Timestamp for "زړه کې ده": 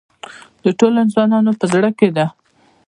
1.73-2.25